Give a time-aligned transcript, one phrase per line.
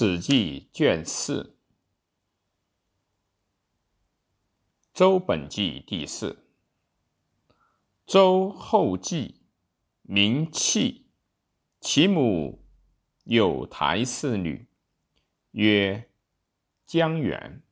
[0.00, 1.56] 史记》卷四，
[4.94, 6.46] 周本纪第四。
[8.06, 9.40] 周后继，
[10.02, 11.06] 名弃，
[11.80, 12.64] 其母
[13.24, 14.68] 有台氏女，
[15.50, 16.08] 曰
[16.86, 17.64] 姜元。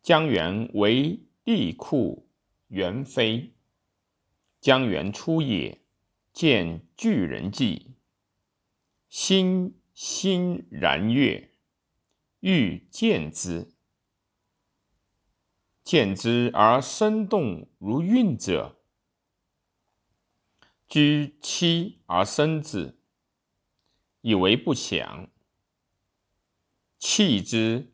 [0.00, 2.24] 姜元为帝喾
[2.68, 3.52] 元妃。
[4.58, 5.82] 姜元出也，
[6.32, 7.94] 见巨人迹，
[9.10, 9.78] 心。
[9.94, 11.50] 欣然悦，
[12.40, 13.74] 欲见之。
[15.84, 18.78] 见之而生动如韵者，
[20.86, 22.98] 居妻而生子，
[24.20, 25.28] 以为不祥。
[26.98, 27.92] 弃之，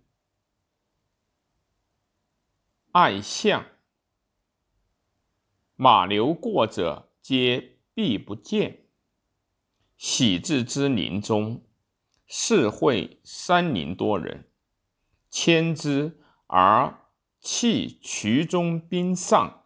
[2.92, 3.64] 爱相。
[5.76, 8.84] 马流过者，皆避不见。
[9.96, 11.62] 喜至之林中。
[12.28, 14.50] 是会三宁多人，
[15.30, 17.08] 牵之而
[17.40, 19.64] 弃渠中冰上。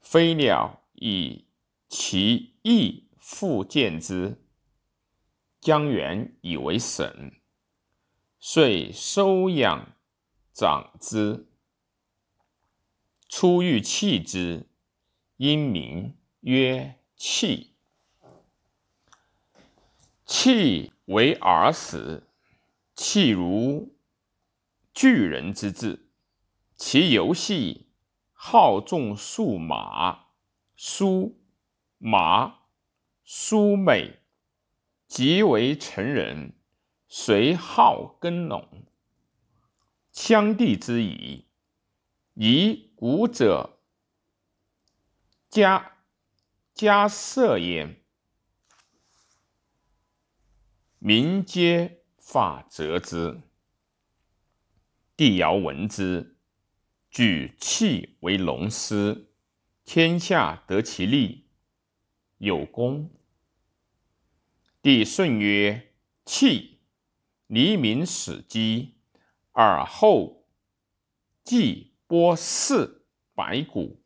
[0.00, 1.48] 飞鸟以
[1.88, 4.46] 其翼复见之，
[5.60, 7.40] 姜元以为神，
[8.38, 9.96] 遂收养
[10.52, 11.50] 长之。
[13.28, 14.68] 初欲弃之，
[15.38, 17.73] 因名曰弃。
[20.24, 22.28] 弃为而死，
[22.94, 23.96] 弃如
[24.92, 26.10] 巨人之志。
[26.76, 27.88] 其游戏
[28.32, 30.26] 好纵数马，
[30.76, 31.40] 书
[31.98, 32.60] 马
[33.22, 34.20] 书美，
[35.06, 36.52] 即为成人。
[37.06, 38.66] 随好耕农，
[40.12, 41.46] 羌地之宜，
[42.34, 43.78] 以古者
[45.48, 45.92] 家
[46.74, 48.03] 家色焉。
[51.06, 53.42] 民皆发责之。
[55.18, 56.38] 帝尧闻之，
[57.10, 59.30] 举弃为龙师，
[59.84, 61.50] 天下得其利，
[62.38, 63.10] 有功。
[64.80, 65.92] 帝舜曰
[66.24, 66.80] ：“弃，
[67.48, 68.94] 黎民始饥，
[69.52, 70.46] 而后
[71.44, 74.02] 稷播祀百谷，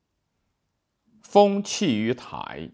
[1.23, 2.73] 封气于台，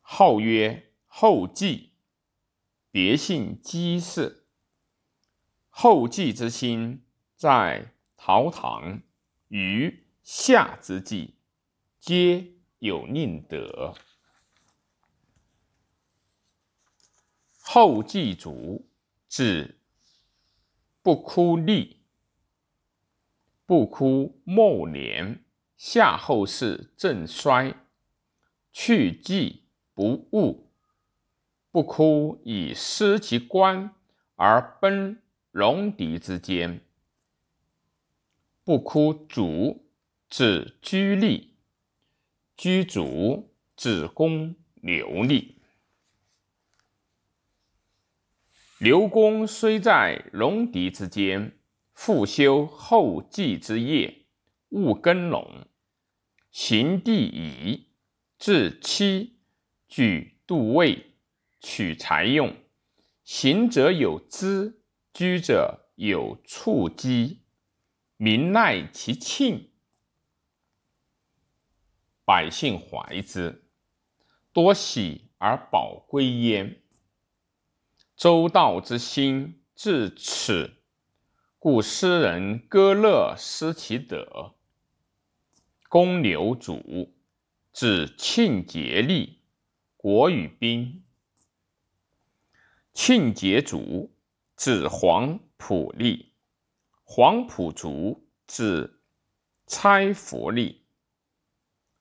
[0.00, 1.84] 号曰后稷。”
[2.90, 4.46] 别姓姬氏，
[5.68, 7.04] 后继之心
[7.36, 9.02] 在陶唐，
[9.48, 11.34] 于夏之际，
[12.00, 13.94] 皆有宁德。
[17.60, 18.88] 后继卒，
[19.28, 19.78] 指
[21.02, 22.00] 不枯立，
[23.66, 25.44] 不枯末年，
[25.76, 27.74] 夏后氏正衰，
[28.72, 30.67] 去继不误。
[31.70, 33.94] 不哭以失其官
[34.36, 36.80] 而奔戎狄之间。
[38.64, 39.86] 不哭主
[40.28, 41.48] 指居吏，
[42.56, 45.54] 居主指公刘吏。
[48.78, 51.58] 刘公虽在戎狄之间，
[51.92, 54.26] 复修后继之业，
[54.68, 55.66] 务耕农，
[56.50, 57.88] 行地夷，
[58.38, 59.38] 治妻，
[59.88, 61.06] 举度位。
[61.60, 62.56] 取财用，
[63.24, 64.82] 行者有资，
[65.12, 67.42] 居者有处机，
[68.16, 69.70] 民赖其庆，
[72.24, 73.64] 百姓怀之，
[74.52, 76.82] 多喜而保归焉。
[78.16, 80.78] 周道之心至此，
[81.58, 84.54] 故诗人歌乐失其德。
[85.88, 87.14] 公牛主，
[87.72, 89.40] 指庆节立，
[89.96, 91.04] 国与兵。
[93.00, 94.10] 庆节卒，
[94.56, 96.32] 指黄埔吏；
[97.04, 99.00] 黄埔族，指
[99.68, 100.80] 差服吏；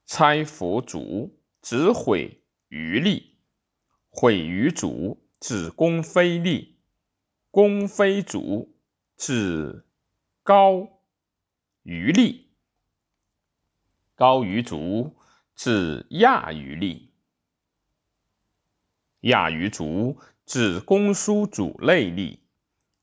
[0.08, 3.24] 差服卒，指毁于吏；
[4.10, 6.78] 毁于卒，指公非吏；
[7.52, 8.76] 公非族，
[9.16, 9.86] 指
[10.42, 11.00] 高
[11.84, 12.48] 于吏；
[14.16, 15.16] 高于卒，
[15.56, 17.12] 指亚于吏；
[19.20, 20.18] 亚于卒。
[20.48, 22.38] 指公叔主内吏，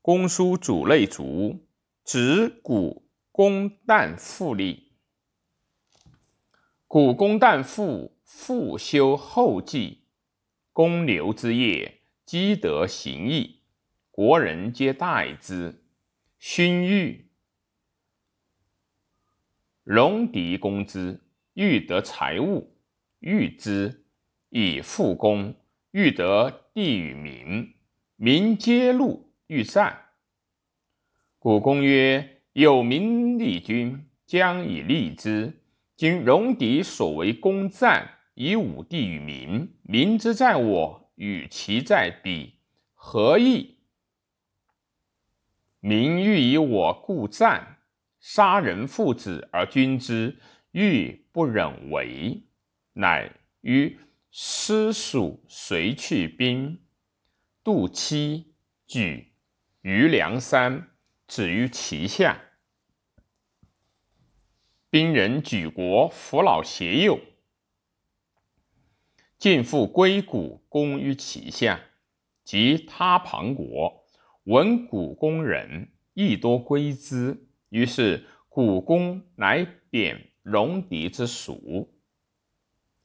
[0.00, 1.66] 公叔主内卒，
[2.02, 4.84] 指古公旦复吏。
[6.86, 10.04] 古公旦复复修后继，
[10.72, 13.60] 公牛之业，积德行义，
[14.10, 15.84] 国人皆待之。
[16.38, 17.28] 勋欲
[19.82, 21.20] 戎狄攻之，
[21.52, 22.74] 欲得财物，
[23.18, 24.06] 欲之
[24.48, 25.54] 以复公。
[25.90, 27.72] 欲得地与民，
[28.16, 30.06] 民皆怒欲战。
[31.38, 35.62] 古公曰：“有民立君，将以立之。
[35.94, 42.54] 今戎狄所为攻战，以武地与民，民之在我，与其在彼，
[42.92, 43.76] 何益？
[45.78, 47.78] 民欲以我故战，
[48.18, 50.40] 杀人父子而君之
[50.72, 52.42] 欲不忍为，
[52.94, 53.30] 乃
[53.60, 53.96] 于。”
[54.36, 56.82] 师属随去兵，
[57.62, 58.52] 渡期
[58.84, 59.32] 举
[59.82, 60.90] 于梁山，
[61.28, 62.42] 止于其下。
[64.90, 67.20] 兵人举国扶老携幼，
[69.38, 71.80] 尽复归谷，攻于其下。
[72.42, 74.04] 及他旁国
[74.42, 77.46] 闻古公人，亦多归之。
[77.68, 81.94] 于是古公乃贬戎狄之属，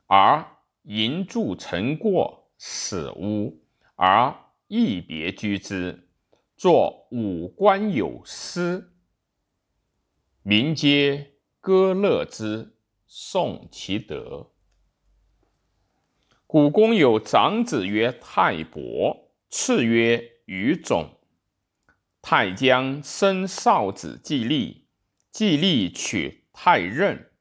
[0.08, 0.56] 而。
[0.90, 3.62] 银铸成过死屋，
[3.94, 4.36] 而
[4.68, 6.08] 一别居之，
[6.58, 8.92] 作五官有司，
[10.42, 12.76] 民皆歌乐之，
[13.06, 14.50] 颂其德。
[16.48, 21.20] 古公有长子曰太伯，次曰于种。
[22.20, 24.88] 太将生少子季历，
[25.32, 27.32] 季历娶太任，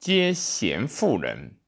[0.00, 1.60] 皆贤妇人。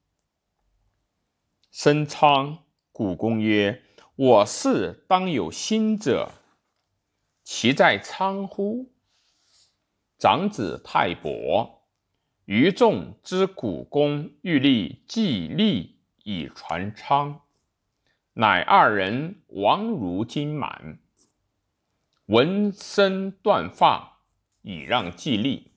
[1.81, 3.81] 申昌，古公曰
[4.17, 6.33] ：“我士当有心者，
[7.41, 8.91] 其在昌乎？”
[10.19, 11.85] 长子太伯，
[12.43, 15.95] 于众之古公欲立季历
[16.25, 17.43] 以传昌，
[18.33, 20.99] 乃二人王如金满，
[22.25, 24.17] 闻声断发，
[24.63, 25.71] 以让季历。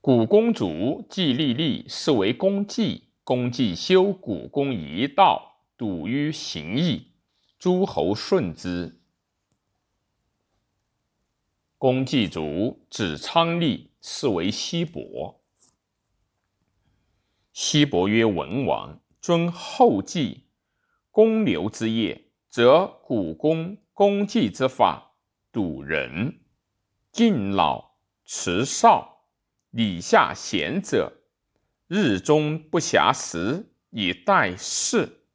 [0.00, 3.11] 古公主季历立，是为公祭。
[3.32, 7.12] 公既修古公一道，笃于行义，
[7.58, 9.00] 诸侯顺之。
[11.78, 15.40] 公祭卒，子昌立，是为西伯。
[17.54, 20.44] 西伯曰：“文王尊后继
[21.10, 25.14] 公牛之业，则古公公祭之法，
[25.50, 26.38] 笃仁、
[27.10, 27.92] 敬老、
[28.26, 29.24] 慈少、
[29.70, 31.20] 礼下贤者。”
[31.94, 35.26] 日中不暇食以待事，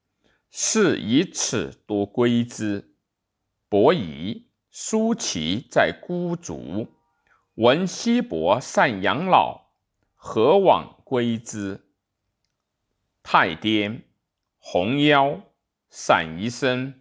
[0.49, 2.95] 是以此多归之。
[3.69, 6.87] 伯夷、叔齐在孤竹，
[7.53, 9.67] 闻西伯善养老，
[10.15, 11.79] 何往归之？
[13.21, 14.01] 太颠、
[14.57, 15.39] 红夭、
[15.91, 16.99] 散宜生、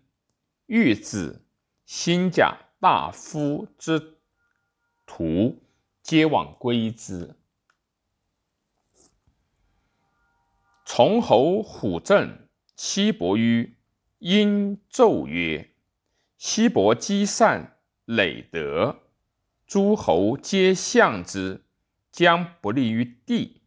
[0.67, 1.47] 玉子、
[1.87, 4.19] 新甲大夫之
[5.07, 5.63] 徒，
[6.03, 7.35] 皆往归之。
[10.89, 13.77] 崇侯虎正，西伯于
[14.19, 15.75] 殷纣曰
[16.39, 19.03] ：“西伯积善累德，
[19.67, 21.65] 诸侯皆相之，
[22.13, 23.63] 将不利于地。”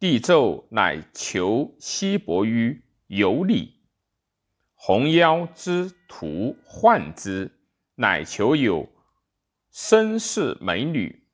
[0.00, 3.84] 帝纣乃求西伯于有礼。
[4.74, 7.52] 红腰之徒患之，
[7.94, 8.88] 乃求有
[9.72, 11.24] 绅士美女。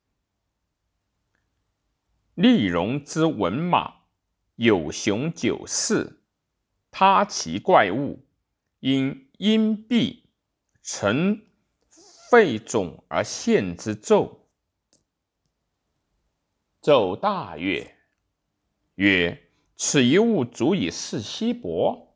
[2.35, 4.02] 丽戎之文马。
[4.63, 6.21] 有雄九四，
[6.89, 8.25] 他其怪物，
[8.79, 10.21] 因阴蔽
[10.81, 11.45] 成
[12.29, 14.37] 废种而献之纣。
[16.81, 17.93] 纣大悦，
[18.95, 22.15] 曰：“此一物足以噬西伯，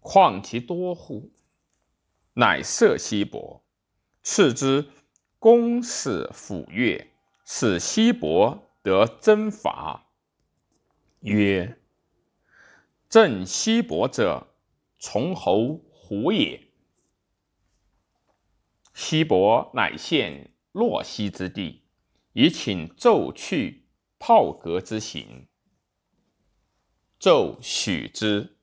[0.00, 1.30] 况其多乎？”
[2.32, 3.62] 乃射西伯，
[4.22, 4.88] 赐之
[5.38, 7.06] 公使抚乐，
[7.44, 8.62] 使西伯。
[8.82, 10.05] 得征伐，
[11.32, 11.78] 曰
[13.10, 14.54] ：“朕西伯者，
[14.98, 16.68] 从侯胡也。”
[18.94, 21.82] 西伯乃献洛西之地，
[22.32, 23.86] 以请纣去
[24.18, 25.46] 炮革之行。
[27.20, 28.56] 纣许之。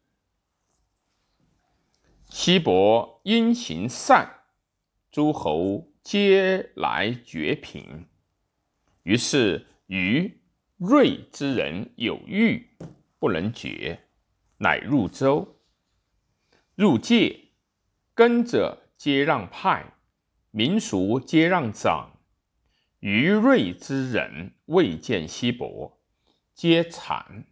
[2.29, 4.46] 西伯因行善，
[5.12, 8.08] 诸侯皆来绝平。
[9.03, 9.67] 于是。
[9.88, 10.39] 于
[10.85, 12.75] 锐之人有欲
[13.17, 14.03] 不能决，
[14.57, 15.61] 乃入周。
[16.75, 17.53] 入界，
[18.13, 19.93] 耕者皆让派，
[20.51, 22.19] 民俗皆让长。
[22.99, 26.01] 于锐之人未见西伯，
[26.53, 27.45] 皆惨。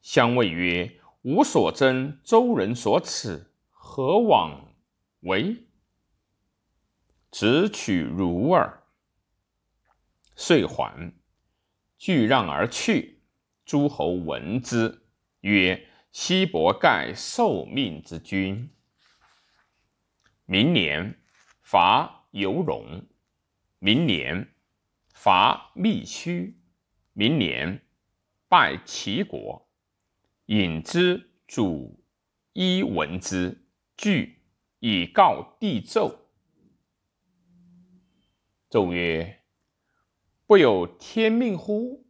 [0.00, 4.74] 相谓曰：“吾所争，周人所耻，何往
[5.20, 5.68] 为？
[7.30, 8.82] 只取如耳。”
[10.34, 11.12] 遂还，
[12.02, 13.20] 俱让而去。
[13.64, 15.04] 诸侯闻之，
[15.42, 18.68] 曰：“西伯盖受命之君。”
[20.44, 21.22] 明年
[21.62, 23.06] 伐游戎，
[23.78, 24.52] 明年
[25.14, 26.58] 伐密须，
[27.12, 27.80] 明年
[28.48, 29.68] 拜齐国。
[30.46, 32.04] 引之主
[32.52, 33.64] 一闻之，
[33.96, 34.42] 惧
[34.80, 36.12] 以告帝纣。
[38.68, 39.38] 纣曰
[40.46, 42.06] ：“不有天命乎？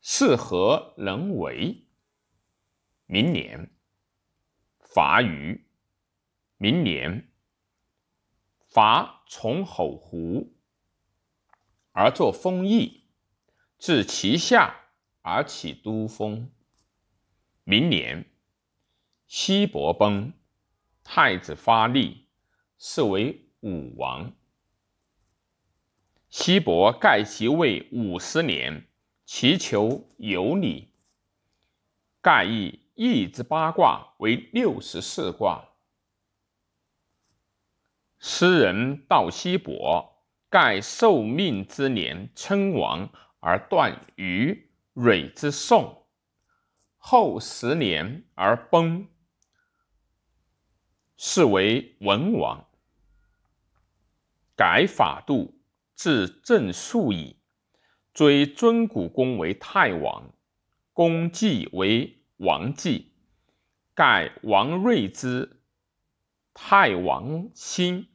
[0.00, 1.86] 是何能为？”
[3.06, 3.70] 明年
[4.78, 5.66] 伐虞。
[6.62, 7.32] 明年，
[8.68, 10.52] 伐从吼胡，
[11.92, 13.04] 而作封邑，
[13.78, 16.52] 至其下而起都封。
[17.64, 18.30] 明年，
[19.26, 20.34] 西伯崩，
[21.02, 22.28] 太子发力，
[22.76, 24.30] 是为武王。
[26.30, 28.86] 西伯盖其位五十年，
[29.24, 30.92] 其求有礼。
[32.22, 35.70] 盖以易之八卦为六十四卦。
[38.20, 43.10] 诗人道西伯，盖受命之年称王，
[43.40, 46.06] 而断于蕊之宋，
[46.96, 49.08] 后十年而崩，
[51.16, 52.68] 是为文王。
[54.54, 55.59] 改法度，
[56.02, 57.36] 至正数矣。
[58.14, 60.32] 追尊古公为太王，
[60.94, 63.12] 公季为王季，
[63.94, 65.60] 盖王睿之
[66.54, 68.08] 太王心。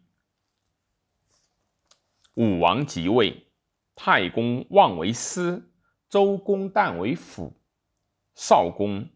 [2.34, 3.46] 武王即位，
[3.94, 5.70] 太公望为师，
[6.10, 7.54] 周公旦为辅，
[8.34, 9.08] 少公、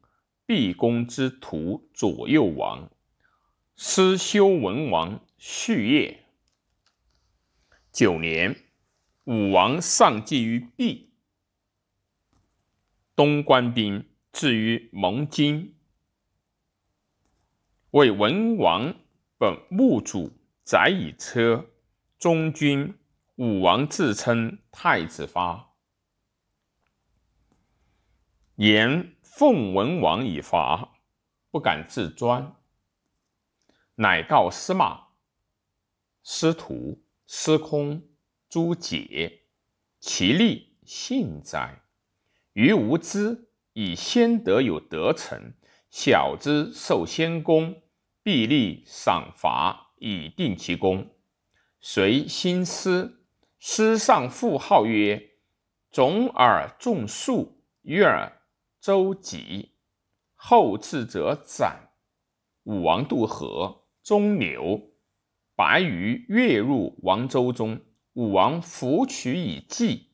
[0.45, 2.87] 毕公之徒左右王，
[3.75, 6.23] 师修文王续业。
[7.99, 8.55] 九年，
[9.25, 11.11] 武王上祭于毕，
[13.13, 15.75] 东关兵至于蒙津，
[17.89, 18.95] 为文王
[19.37, 20.31] 本墓主
[20.63, 21.69] 载以车，
[22.17, 22.97] 中军。
[23.35, 25.73] 武王自称太子发，
[28.55, 30.93] 言奉文王以伐，
[31.51, 32.55] 不敢自专，
[33.95, 35.07] 乃告司马、
[36.21, 37.01] 司徒、
[37.31, 38.09] 司空、
[38.49, 39.43] 诸解，
[39.99, 41.83] 其利信哉？
[42.53, 45.53] 余无知，以先德有得成，
[45.91, 47.83] 小之受先功，
[48.23, 51.07] 必立赏罚，以定其功。
[51.79, 53.23] 随心思。
[53.59, 55.33] 师上赋号曰
[55.91, 58.41] ：“种而种树，约而
[58.81, 59.75] 周己。
[60.33, 61.91] 后至者斩。
[62.63, 64.88] 武王渡河，中流，
[65.59, 67.81] 白鱼跃入王舟中。
[68.13, 70.07] 武王弗取以祭。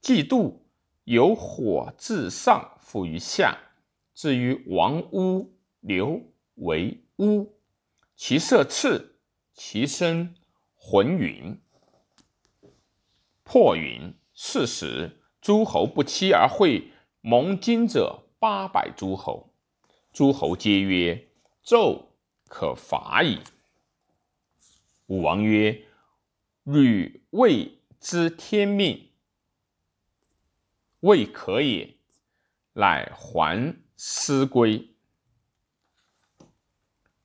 [0.00, 0.68] 祭渡，
[1.02, 3.58] 由火自上覆于下，
[4.14, 6.22] 至于王屋，刘
[6.54, 7.58] 为屋。
[8.14, 9.16] 其色赤，
[9.52, 10.36] 其身
[10.76, 11.60] 浑云。”
[13.42, 19.52] 破云，是时诸侯不期而会蒙津者八百诸侯，
[20.12, 21.26] 诸侯皆曰
[21.66, 22.04] ：“纣
[22.46, 23.40] 可伐矣。”
[25.06, 25.86] 武王曰
[26.64, 29.10] ：“汝未知天命，
[31.00, 31.96] 未可也。”
[32.76, 34.96] 乃还师归。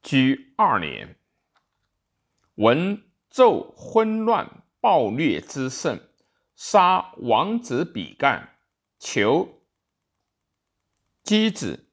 [0.03, 1.15] 居二年，
[2.55, 6.07] 闻纣昏乱暴虐之甚。
[6.55, 8.57] 杀王子比干，
[8.99, 9.63] 求
[11.23, 11.89] 箕子、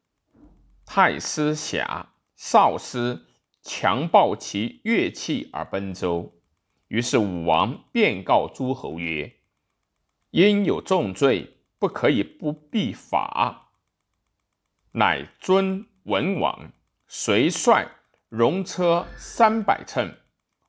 [0.84, 3.24] 太师侠、少师
[3.68, 6.32] 强暴其乐器而奔周。
[6.86, 9.40] 于是武王便告诸侯曰
[10.30, 13.72] ：“因有重罪，不可以不必法。”
[14.94, 16.70] 乃尊文王，
[17.08, 17.88] 随率
[18.28, 20.14] 戎车三百乘，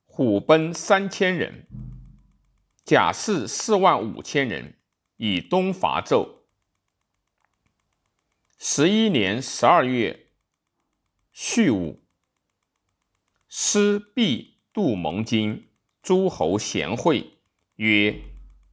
[0.07, 1.67] 虎贲三千人。
[2.83, 4.73] 甲士四万五千人，
[5.17, 6.27] 以东伐纣。
[8.57, 10.29] 十一年十二月，
[11.31, 12.01] 戌午，
[13.49, 15.67] 师必度蒙津，
[16.01, 17.25] 诸侯贤惠，
[17.77, 18.19] 曰：“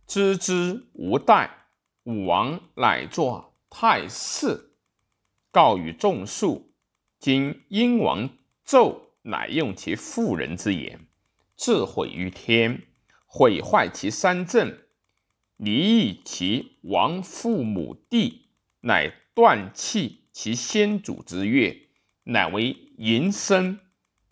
[0.07, 1.50] 知之无殆。”
[2.04, 4.73] 武王乃作太师，
[5.50, 6.75] 告与众庶。
[7.19, 8.28] 今殷王
[8.66, 11.07] 纣乃用其妇人之言，
[11.57, 12.83] 自毁于天。
[13.26, 14.87] 毁坏其三镇，
[15.57, 18.50] 离异其王父母弟，
[18.83, 21.88] 乃断弃其先祖之乐，
[22.25, 23.81] 乃为淫声，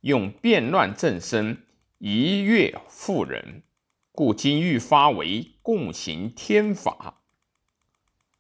[0.03, 1.65] 用变乱正身，
[1.99, 3.63] 一月妇人，
[4.11, 7.23] 故今欲发为共行天法，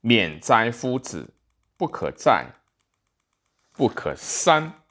[0.00, 1.34] 免灾夫子，
[1.76, 2.54] 不可再，
[3.72, 4.81] 不可删。